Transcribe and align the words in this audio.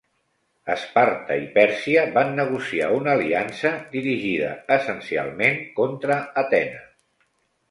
Esparta 0.75 1.35
i 1.41 1.43
Pèrsia 1.57 2.05
van 2.15 2.33
negociar 2.39 2.87
una 3.01 3.13
aliança 3.19 3.73
dirigida 3.97 4.51
essencialment 4.79 5.61
contra 5.83 6.19
Atenes. 6.45 6.91